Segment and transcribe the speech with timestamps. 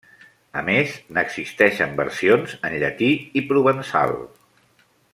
[0.61, 3.11] A més, n'existeixen versions en llatí
[3.43, 4.19] i provençal.